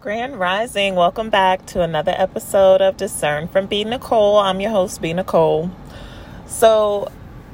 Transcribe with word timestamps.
Grand 0.00 0.40
Rising, 0.40 0.94
welcome 0.94 1.28
back 1.28 1.66
to 1.66 1.82
another 1.82 2.14
episode 2.16 2.80
of 2.80 2.96
Discern 2.96 3.48
from 3.48 3.66
B 3.66 3.84
Nicole. 3.84 4.38
I'm 4.38 4.58
your 4.58 4.70
host, 4.70 5.02
B 5.02 5.12
Nicole. 5.12 5.70
So, 6.46 7.12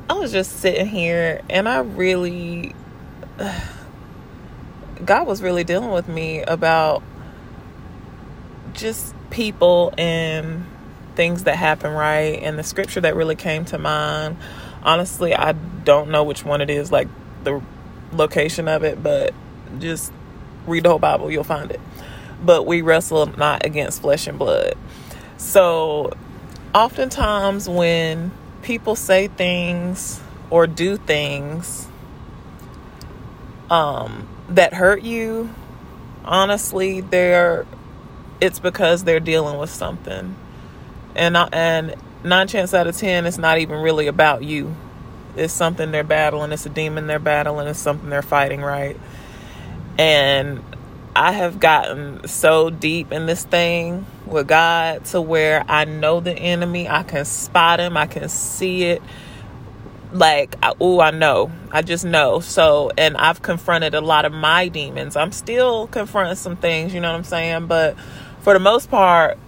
I 0.09 0.13
was 0.13 0.31
just 0.31 0.61
sitting 0.61 0.87
here 0.87 1.41
and 1.51 1.69
I 1.69 1.81
really, 1.81 2.73
God 5.05 5.27
was 5.27 5.43
really 5.43 5.65
dealing 5.65 5.91
with 5.91 6.07
me 6.07 6.43
about 6.43 7.03
just 8.75 9.13
people 9.31 9.93
and 9.99 10.65
things 11.17 11.43
that 11.43 11.57
happen, 11.57 11.95
right? 11.95 12.41
And 12.41 12.57
the 12.57 12.63
scripture 12.63 13.01
that 13.01 13.17
really 13.17 13.35
came 13.35 13.65
to 13.65 13.79
mind, 13.79 14.37
honestly, 14.85 15.35
I 15.35 15.51
don't 15.51 16.13
know 16.13 16.23
which 16.23 16.45
one 16.45 16.61
it 16.61 16.71
is, 16.71 16.93
like 16.93 17.09
the 17.43 17.61
location 18.13 18.69
of 18.69 18.85
it, 18.85 19.03
but 19.03 19.35
just 19.81 20.13
read 20.69 20.85
the 20.85 20.91
whole 20.91 21.01
Bible, 21.01 21.29
you'll 21.29 21.43
find 21.43 21.73
it 21.73 21.81
but 22.43 22.67
we 22.67 22.83
wrestle 22.83 23.27
not 23.37 23.65
against 23.65 24.03
flesh 24.03 24.27
and 24.27 24.39
blood. 24.39 24.75
So, 25.37 26.13
oftentimes 26.75 27.69
when 27.69 28.33
people 28.63 28.97
say 28.97 29.29
things 29.29 30.21
or 30.51 30.67
do 30.67 30.97
things 30.97 31.89
um, 33.71 34.29
that 34.49 34.75
hurt 34.75 35.03
you, 35.03 35.51
honestly, 36.25 37.01
they're 37.01 37.67
it's 38.41 38.59
because 38.59 39.05
they're 39.05 39.21
dealing 39.21 39.59
with 39.59 39.71
something, 39.71 40.37
and 41.15 41.37
and 41.37 41.95
nine 42.23 42.49
chance 42.49 42.75
out 42.75 42.87
of 42.87 42.97
ten, 42.97 43.27
it's 43.27 43.39
not 43.39 43.59
even 43.59 43.81
really 43.81 44.07
about 44.07 44.43
you. 44.43 44.75
It's 45.37 45.53
something 45.53 45.91
they're 45.91 46.05
battling. 46.05 46.53
It's 46.53 46.67
a 46.67 46.71
demon 46.71 47.07
they're 47.07 47.19
battling. 47.19 47.69
It's 47.69 47.79
something 47.79 48.09
they're 48.09 48.23
fighting, 48.23 48.63
right? 48.63 48.99
And 49.99 50.63
I 51.19 51.33
have 51.33 51.59
gotten 51.59 52.29
so 52.29 52.69
deep 52.69 53.11
in 53.11 53.25
this 53.25 53.43
thing 53.43 54.05
with 54.27 54.49
God 54.49 55.07
to 55.07 55.21
where 55.23 55.65
I 55.67 55.87
know 55.87 56.21
the 56.21 56.35
enemy. 56.35 56.91
I 56.91 57.05
can 57.05 57.25
spot 57.25 57.81
him. 57.81 57.97
I 57.97 58.07
can 58.07 58.29
see 58.29 58.85
it. 58.85 59.03
Like, 60.13 60.57
oh, 60.79 61.01
I 61.01 61.13
know. 61.13 61.51
I 61.73 61.81
just 61.81 62.05
know. 62.05 62.41
So, 62.41 62.91
and 62.99 63.17
I've 63.17 63.41
confronted 63.41 63.95
a 63.95 64.03
lot 64.03 64.27
of 64.27 64.33
my 64.35 64.69
demons. 64.69 65.17
I'm 65.17 65.33
still 65.33 65.87
confronting 65.87 66.37
some 66.37 66.55
things, 66.55 66.93
you 66.93 67.01
know 67.01 67.13
what 67.13 67.17
I'm 67.17 67.25
saying? 67.25 67.67
But 67.67 67.99
for 68.41 68.53
the 68.53 68.61
most 68.61 68.91
part, 68.91 69.39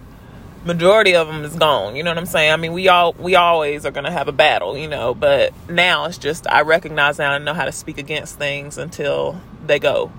majority 0.65 1.15
of 1.15 1.27
them 1.27 1.43
is 1.43 1.55
gone. 1.55 1.95
You 1.95 2.01
know 2.01 2.09
what 2.09 2.17
I'm 2.17 2.25
saying? 2.25 2.51
I 2.51 2.57
mean, 2.57 2.73
we 2.73 2.87
all 2.87 3.13
we 3.13 3.35
always 3.35 3.85
are 3.85 3.91
gonna 3.91 4.11
have 4.11 4.27
a 4.27 4.31
battle, 4.31 4.75
you 4.75 4.87
know. 4.87 5.13
But 5.13 5.53
now 5.69 6.05
it's 6.05 6.17
just 6.17 6.47
I 6.47 6.61
recognize 6.61 7.19
now 7.19 7.31
I 7.31 7.37
know 7.37 7.53
how 7.53 7.65
to 7.65 7.71
speak 7.71 7.99
against 7.99 8.39
things 8.39 8.79
until 8.79 9.39
they 9.67 9.77
go. 9.77 10.11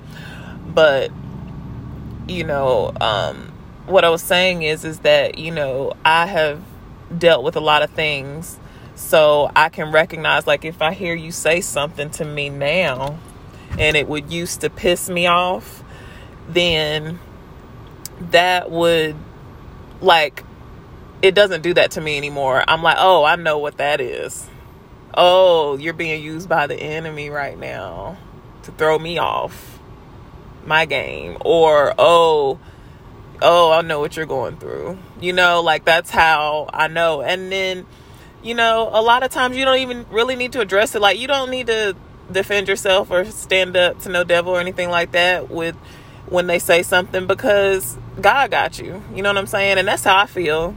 But 0.73 1.11
you 2.31 2.45
know, 2.45 2.93
um, 3.01 3.53
what 3.87 4.05
I 4.05 4.09
was 4.09 4.23
saying 4.23 4.63
is, 4.63 4.85
is 4.85 5.01
that, 5.01 5.39
you 5.39 5.51
know, 5.51 5.93
I 6.05 6.27
have 6.27 6.63
dealt 7.17 7.45
with 7.45 7.57
a 7.57 7.61
lot 7.61 7.83
of 7.83 7.91
things. 7.91 8.59
So 8.95 9.51
I 9.57 9.71
can 9.71 9.93
recognize, 9.93 10.47
like, 10.47 10.65
if 10.65 10.83
I 10.83 10.93
hear 10.93 11.15
you 11.15 11.33
say 11.33 11.61
something 11.61 12.11
to 12.11 12.25
me 12.25 12.51
now 12.51 13.19
and 13.79 13.97
it 13.97 14.07
would 14.09 14.31
used 14.31 14.61
to 14.61 14.71
piss 14.71 15.09
me 15.09 15.27
off, 15.27 15.83
then 16.49 17.19
that 18.31 18.71
would, 18.71 19.17
like, 20.01 20.45
it 21.23 21.35
doesn't 21.35 21.63
do 21.63 21.75
that 21.75 21.93
to 21.93 22.01
me 22.01 22.17
anymore. 22.17 22.63
I'm 22.69 22.83
like, 22.83 22.97
oh, 22.99 23.25
I 23.25 23.37
know 23.37 23.59
what 23.59 23.79
that 23.79 24.01
is. 24.01 24.49
Oh, 25.15 25.77
you're 25.79 25.95
being 25.95 26.23
used 26.23 26.49
by 26.49 26.67
the 26.67 26.77
enemy 26.77 27.31
right 27.31 27.59
now 27.59 28.19
to 28.63 28.73
throw 28.73 28.99
me 28.99 29.19
off 29.19 29.70
my 30.65 30.85
game 30.85 31.37
or 31.45 31.95
oh 31.99 32.59
oh 33.43 33.73
i 33.73 33.81
know 33.81 34.01
what 34.01 34.17
you're 34.17 34.27
going 34.27 34.57
through. 34.57 34.99
You 35.21 35.33
know 35.33 35.63
like 35.63 35.85
that's 35.85 36.11
how 36.11 36.69
i 36.73 36.89
know. 36.89 37.23
And 37.23 37.51
then 37.51 37.87
you 38.43 38.55
know 38.55 38.91
a 38.93 39.03
lot 39.03 39.23
of 39.23 39.31
times 39.31 39.57
you 39.57 39.65
don't 39.65 39.79
even 39.79 40.07
really 40.11 40.37
need 40.37 40.53
to 40.53 40.61
address 40.61 40.95
it. 40.95 41.01
Like 41.01 41.19
you 41.19 41.27
don't 41.27 41.51
need 41.51 41.67
to 41.69 41.97
defend 42.31 42.69
yourself 42.69 43.11
or 43.11 43.25
stand 43.25 43.77
up 43.77 43.99
to 44.01 44.09
no 44.09 44.25
devil 44.25 44.53
or 44.53 44.61
anything 44.61 44.89
like 44.89 45.13
that 45.13 45.51
with 45.51 45.75
when 46.27 46.47
they 46.47 46.59
say 46.59 46.83
something 46.83 47.27
because 47.27 47.99
god 48.21 48.51
got 48.51 48.79
you. 48.79 49.03
You 49.15 49.23
know 49.23 49.31
what 49.31 49.39
i'm 49.39 49.47
saying? 49.47 49.79
And 49.79 49.89
that's 49.89 50.05
how 50.05 50.17
i 50.17 50.27
feel. 50.27 50.77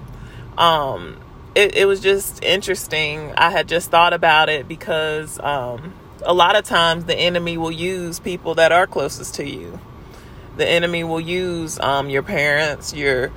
Um 0.58 1.20
it, 1.56 1.76
it 1.76 1.86
was 1.86 2.00
just 2.00 2.44
interesting. 2.44 3.32
I 3.38 3.52
had 3.52 3.68
just 3.68 3.92
thought 3.92 4.14
about 4.14 4.50
it 4.50 4.68
because 4.68 5.40
um 5.40 5.94
a 6.22 6.34
lot 6.34 6.56
of 6.56 6.66
times 6.66 7.06
the 7.06 7.16
enemy 7.16 7.58
will 7.58 7.72
use 7.72 8.20
people 8.20 8.56
that 8.56 8.72
are 8.72 8.88
closest 8.88 9.36
to 9.36 9.50
you. 9.50 9.80
The 10.58 10.68
enemy 10.68 11.04
will 11.04 11.20
use 11.20 11.80
um, 11.80 12.10
your 12.10 12.24
parents, 12.24 12.94
your 12.94 13.32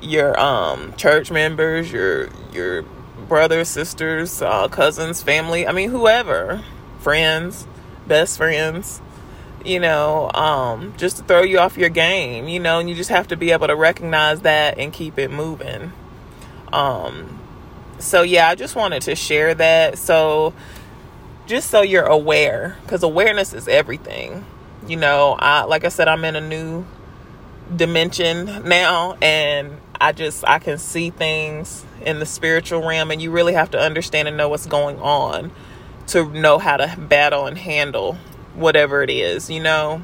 your 0.00 0.38
um, 0.38 0.94
church 0.96 1.30
members, 1.30 1.92
your 1.92 2.28
your 2.52 2.82
brothers, 3.28 3.68
sisters, 3.68 4.42
uh, 4.42 4.68
cousins, 4.68 5.22
family. 5.22 5.66
I 5.66 5.72
mean, 5.72 5.90
whoever, 5.90 6.62
friends, 7.00 7.66
best 8.06 8.36
friends. 8.36 9.00
You 9.64 9.78
know, 9.78 10.28
um, 10.32 10.94
just 10.96 11.18
to 11.18 11.22
throw 11.22 11.42
you 11.42 11.60
off 11.60 11.76
your 11.76 11.90
game. 11.90 12.48
You 12.48 12.60
know, 12.60 12.80
and 12.80 12.88
you 12.88 12.96
just 12.96 13.10
have 13.10 13.28
to 13.28 13.36
be 13.36 13.52
able 13.52 13.68
to 13.68 13.76
recognize 13.76 14.40
that 14.40 14.78
and 14.78 14.92
keep 14.92 15.18
it 15.18 15.30
moving. 15.30 15.92
Um, 16.72 17.38
so 17.98 18.22
yeah, 18.22 18.48
I 18.48 18.54
just 18.54 18.74
wanted 18.74 19.02
to 19.02 19.14
share 19.14 19.54
that. 19.54 19.98
So 19.98 20.54
just 21.52 21.70
so 21.70 21.82
you're 21.82 22.06
aware 22.06 22.78
because 22.82 23.02
awareness 23.02 23.52
is 23.52 23.68
everything. 23.68 24.42
You 24.88 24.96
know 24.96 25.36
i 25.38 25.62
like 25.62 25.84
i 25.84 25.88
said 25.88 26.08
i'm 26.08 26.24
in 26.24 26.34
a 26.34 26.40
new 26.40 26.84
dimension 27.74 28.68
now 28.68 29.16
and 29.22 29.78
i 30.00 30.10
just 30.10 30.44
i 30.44 30.58
can 30.58 30.76
see 30.76 31.10
things 31.10 31.84
in 32.04 32.18
the 32.18 32.26
spiritual 32.26 32.82
realm 32.84 33.12
and 33.12 33.22
you 33.22 33.30
really 33.30 33.52
have 33.52 33.70
to 33.70 33.78
understand 33.78 34.26
and 34.26 34.36
know 34.36 34.48
what's 34.48 34.66
going 34.66 34.98
on 34.98 35.52
to 36.08 36.28
know 36.30 36.58
how 36.58 36.76
to 36.78 36.96
battle 36.98 37.46
and 37.46 37.58
handle 37.58 38.14
whatever 38.54 39.02
it 39.02 39.10
is 39.10 39.48
you 39.48 39.60
know? 39.60 40.02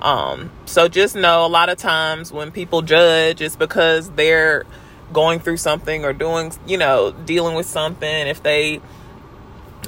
Um 0.00 0.50
so 0.66 0.86
just 0.86 1.16
know 1.16 1.46
a 1.46 1.48
lot 1.48 1.70
of 1.70 1.78
times 1.78 2.30
when 2.30 2.50
people 2.50 2.82
judge 2.82 3.40
it's 3.40 3.56
because 3.56 4.10
they're 4.10 4.66
going 5.14 5.40
through 5.40 5.56
something 5.56 6.04
or 6.04 6.12
doing 6.12 6.52
you 6.66 6.76
know 6.76 7.12
dealing 7.12 7.54
with 7.54 7.66
something 7.66 8.26
if 8.26 8.42
they 8.42 8.82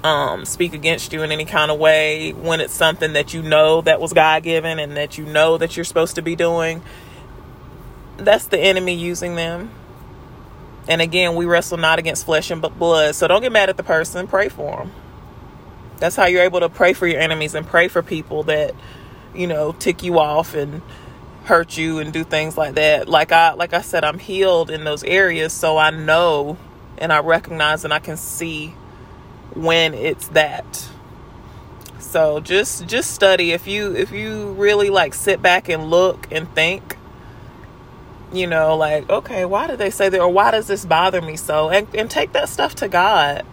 um, 0.05 0.45
speak 0.45 0.75
against 0.75 1.13
you 1.13 1.23
in 1.23 1.31
any 1.31 1.45
kind 1.45 1.71
of 1.71 1.79
way 1.79 2.33
when 2.33 2.61
it's 2.61 2.75
something 2.75 3.13
that 3.13 3.33
you 3.35 3.43
know 3.43 3.81
that 3.83 4.01
was 4.01 4.13
God 4.13 4.43
given 4.43 4.79
and 4.79 4.97
that 4.97 5.17
you 5.17 5.25
know 5.25 5.59
that 5.59 5.77
you're 5.77 5.85
supposed 5.85 6.17
to 6.17 6.23
be 6.23 6.35
doing. 6.35 6.83
That's 8.17 8.47
the 8.47 8.59
enemy 8.59 8.95
using 8.95 9.37
them. 9.37 9.71
And 10.89 11.01
again, 11.01 11.37
we 11.37 11.47
wrestle 11.47 11.79
not 11.79 11.99
against 11.99 12.25
flesh 12.25 12.51
and 12.51 12.61
blood. 12.61 13.15
So 13.15 13.29
don't 13.29 13.43
get 13.43 13.53
mad 13.53 13.69
at 13.69 13.77
the 13.77 13.85
person. 13.85 14.27
Pray 14.27 14.49
for 14.49 14.79
them. 14.79 14.93
That's 15.99 16.17
how 16.17 16.27
you're 16.27 16.43
able 16.43 16.61
to 16.61 16.69
pray 16.69 16.95
for 16.95 17.07
your 17.07 17.21
enemies 17.21 17.55
and 17.55 17.65
pray 17.65 17.87
for 17.87 18.03
people 18.03 18.43
that, 18.45 18.75
you 19.35 19.47
know, 19.47 19.73
tick 19.73 20.03
you 20.03 20.19
off 20.19 20.55
and 20.55 20.83
hurt 21.45 21.77
you 21.77 21.99
and 22.01 22.13
do 22.13 22.25
things 22.25 22.57
like 22.57 22.75
that. 22.75 23.09
Like 23.09 23.31
I 23.31 23.53
like 23.53 23.73
I 23.73 23.83
said, 23.83 24.03
I'm 24.03 24.19
healed 24.19 24.71
in 24.71 24.83
those 24.83 25.05
areas, 25.05 25.53
so 25.53 25.79
I 25.79 25.91
know 25.91 26.57
and 26.99 27.13
I 27.13 27.21
recognize 27.21 27.85
and 27.85 27.95
I 27.95 28.01
can 28.01 28.17
see 28.17 28.75
when 29.55 29.95
it's 29.95 30.29
that. 30.29 30.89
So 32.13 32.41
just 32.41 32.87
just 32.87 33.13
study. 33.13 33.53
If 33.53 33.67
you 33.67 33.95
if 33.97 34.13
you 34.13 34.53
really 34.53 34.91
like 34.91 35.15
sit 35.15 35.41
back 35.41 35.69
and 35.69 35.89
look 35.89 36.31
and 36.31 36.53
think 36.55 36.99
you 38.33 38.47
know 38.47 38.77
like 38.77 39.09
okay 39.11 39.45
why 39.45 39.67
did 39.67 39.79
they 39.79 39.91
say 39.91 40.09
that? 40.09 40.21
Or 40.21 40.29
why 40.29 40.51
does 40.51 40.67
this 40.67 40.85
bother 40.85 41.23
me 41.23 41.37
so? 41.37 41.71
And, 41.71 41.89
and 41.95 42.11
take 42.11 42.33
that 42.33 42.49
stuff 42.49 42.75
to 42.77 42.89
god. 42.89 43.47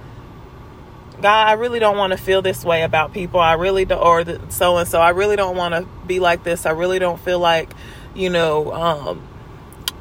God 1.21 1.47
i 1.47 1.53
really 1.53 1.79
don't 1.79 1.97
want 1.97 2.11
to 2.11 2.17
feel 2.17 2.41
this 2.41 2.65
way 2.65 2.81
about 2.81 3.13
people. 3.13 3.39
I 3.39 3.53
really 3.53 3.85
don't 3.85 4.01
or 4.01 4.25
so 4.49 4.77
and 4.77 4.87
so 4.87 4.99
i 4.99 5.11
really 5.11 5.35
don't 5.35 5.55
want 5.55 5.73
to 5.73 5.87
be 6.05 6.19
like 6.19 6.43
this. 6.43 6.65
I 6.65 6.71
really 6.71 6.99
don't 6.99 7.19
feel 7.19 7.39
like 7.39 7.71
you 8.13 8.29
know 8.29 8.73
um 8.73 9.25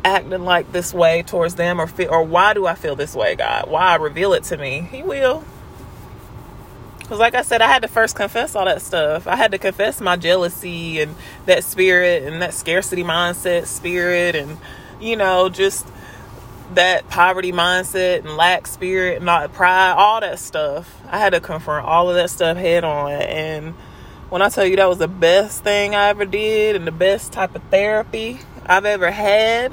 acting 0.05 0.43
like 0.43 0.73
this 0.73 0.95
way 0.95 1.23
towards 1.23 1.55
them 1.57 1.81
or 1.81 1.87
feel 1.87 2.11
or 2.11 2.23
why 2.23 2.55
do 2.55 2.67
i 2.67 2.75
feel 2.75 2.97
this 2.97 3.15
way 3.15 3.37
god? 3.37 3.71
Why 3.71 3.95
reveal 3.97 4.33
it 4.33 4.45
to 4.45 4.57
me? 4.57 4.81
He 4.91 5.03
will 5.03 5.45
because, 7.09 7.21
like 7.21 7.35
I 7.35 7.41
said, 7.41 7.63
I 7.63 7.69
had 7.69 7.81
to 7.81 7.89
first 7.89 8.17
confess 8.17 8.55
all 8.55 8.67
that 8.67 8.83
stuff. 8.83 9.27
I 9.27 9.35
had 9.35 9.53
to 9.53 9.59
confess 9.59 9.99
my 9.99 10.17
jealousy 10.17 11.01
and 11.01 11.15
that 11.47 11.65
spirit 11.65 12.25
and 12.25 12.43
that 12.43 12.53
scarcity 12.53 13.03
mindset 13.03 13.65
spirit 13.65 14.35
and, 14.35 14.59
you 15.01 15.17
know, 15.17 15.49
just 15.49 15.87
that 16.75 17.09
poverty 17.09 17.51
mindset 17.51 18.27
and 18.27 18.37
lack 18.37 18.67
spirit 18.67 19.23
not 19.23 19.55
pride, 19.55 19.93
all 19.93 20.21
that 20.21 20.39
stuff. 20.39 21.01
I 21.07 21.17
had 21.17 21.31
to 21.31 21.41
confront 21.41 21.87
all 21.87 22.11
of 22.11 22.17
that 22.17 22.29
stuff 22.29 22.59
head 22.59 22.85
on. 22.85 23.11
And 23.11 23.75
when 24.29 24.43
I 24.43 24.51
tell 24.51 24.67
you 24.67 24.77
that 24.77 24.87
was 24.91 24.99
the 24.99 25.09
best 25.09 25.65
thing 25.65 25.95
I 25.95 26.09
ever 26.09 26.27
did 26.27 26.77
and 26.77 26.87
the 26.87 26.93
best 26.93 27.33
type 27.33 27.55
of 27.55 27.63
therapy 27.71 28.41
I've 28.67 28.85
ever 28.85 29.11
had, 29.11 29.73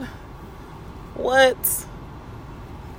what? 1.15 1.85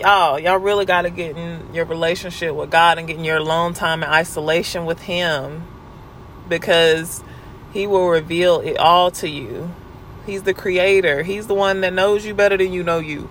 Y'all 0.00 0.38
y'all 0.38 0.58
really 0.58 0.84
got 0.84 1.02
to 1.02 1.10
get 1.10 1.36
in 1.36 1.72
your 1.74 1.84
relationship 1.84 2.54
with 2.54 2.70
god 2.70 2.98
and 2.98 3.06
getting 3.06 3.24
your 3.24 3.38
alone 3.38 3.72
time 3.74 4.02
in 4.02 4.08
isolation 4.08 4.84
with 4.84 5.00
him 5.00 5.66
because 6.48 7.22
he 7.72 7.86
will 7.86 8.08
reveal 8.08 8.60
it 8.60 8.76
all 8.76 9.10
to 9.10 9.28
you 9.28 9.70
He's 10.26 10.42
the 10.42 10.54
creator. 10.54 11.22
He's 11.22 11.46
the 11.46 11.54
one 11.54 11.82
that 11.82 11.92
knows 11.92 12.26
you 12.26 12.34
better 12.34 12.56
than 12.56 12.72
you 12.72 12.82
know 12.82 12.98
you. 12.98 13.30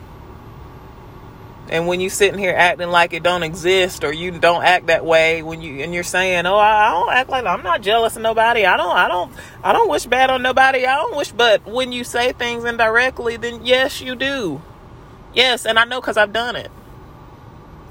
And 1.68 1.88
when 1.88 2.00
you 2.00 2.10
sitting 2.10 2.40
here 2.40 2.54
acting 2.56 2.90
like 2.90 3.12
it 3.12 3.22
don't 3.24 3.44
exist 3.44 4.04
or 4.04 4.14
you 4.14 4.32
don't 4.32 4.64
act 4.64 4.88
that 4.88 5.04
way 5.04 5.42
when 5.42 5.62
you 5.62 5.84
and 5.84 5.94
you're 5.94 6.04
saying, 6.04 6.46
"Oh, 6.46 6.56
I, 6.56 6.88
I 6.88 6.92
don't 6.92 7.12
act 7.12 7.30
like 7.30 7.46
I'm 7.46 7.64
not 7.64 7.82
jealous 7.82 8.16
of 8.16 8.22
nobody. 8.22 8.66
I 8.66 8.78
don't 8.78 8.96
I 8.96 9.08
don't 9.08 9.34
I 9.64 9.74
don't 9.74 9.90
wish 9.90 10.06
bad 10.06 10.30
on 10.30 10.42
nobody. 10.44 10.86
I 10.86 10.96
don't 10.96 11.18
wish 11.18 11.32
but 11.32 11.66
when 11.66 11.92
you 11.92 12.04
say 12.04 12.34
things 12.34 12.64
indirectly, 12.64 13.36
then 13.38 13.66
yes, 13.66 14.00
you 14.00 14.16
do. 14.16 14.62
Yes, 15.36 15.66
and 15.66 15.78
I 15.78 15.86
know 15.86 16.02
cuz 16.02 16.18
I've 16.18 16.34
done 16.34 16.56
it. 16.56 16.72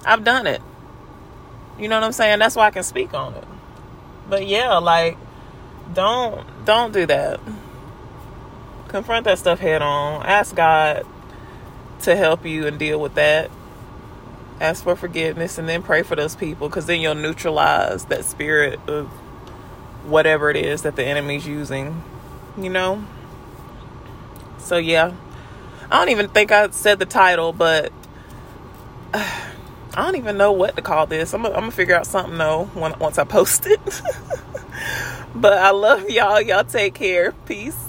I've 0.04 0.24
done 0.24 0.46
it. 0.46 0.62
You 1.78 1.88
know 1.88 1.96
what 1.96 2.04
I'm 2.04 2.12
saying? 2.12 2.38
That's 2.38 2.56
why 2.56 2.66
I 2.66 2.70
can 2.70 2.82
speak 2.82 3.14
on 3.14 3.34
it. 3.34 3.44
But 4.28 4.46
yeah, 4.46 4.78
like 4.78 5.16
don't 5.92 6.44
don't 6.64 6.92
do 6.92 7.06
that. 7.06 7.40
Confront 8.88 9.24
that 9.24 9.38
stuff 9.38 9.58
head 9.58 9.82
on. 9.82 10.24
Ask 10.24 10.54
God 10.54 11.06
to 12.02 12.16
help 12.16 12.44
you 12.44 12.66
and 12.66 12.78
deal 12.78 13.00
with 13.00 13.14
that 13.14 13.50
ask 14.60 14.84
for 14.84 14.94
forgiveness 14.94 15.58
and 15.58 15.68
then 15.68 15.82
pray 15.82 16.02
for 16.02 16.14
those 16.14 16.36
people 16.36 16.68
because 16.68 16.86
then 16.86 17.00
you'll 17.00 17.14
neutralize 17.14 18.04
that 18.06 18.24
spirit 18.24 18.78
of 18.88 19.08
whatever 20.04 20.50
it 20.50 20.56
is 20.56 20.82
that 20.82 20.96
the 20.96 21.04
enemy's 21.04 21.46
using 21.46 22.02
you 22.58 22.70
know 22.70 23.04
so 24.58 24.76
yeah 24.76 25.12
i 25.90 25.98
don't 25.98 26.10
even 26.10 26.28
think 26.28 26.52
i 26.52 26.68
said 26.70 26.98
the 26.98 27.06
title 27.06 27.52
but 27.52 27.92
uh, 29.12 29.40
i 29.94 30.04
don't 30.04 30.16
even 30.16 30.36
know 30.36 30.50
what 30.52 30.74
to 30.76 30.82
call 30.82 31.06
this. 31.06 31.32
I'm 31.34 31.42
gonna, 31.42 31.70
figure 31.70 31.94
out 31.94 32.06
something 32.06 32.36
though 32.36 32.64
when, 32.74 32.98
once 32.98 33.18
i 33.18 33.24
post 33.24 33.66
it. 33.66 33.80
But 35.36 35.54
i 35.54 35.70
love 35.70 36.08
y'all. 36.10 36.40
Y'all 36.40 36.64
take 36.64 36.94
care. 36.94 37.32
Peace 37.46 37.83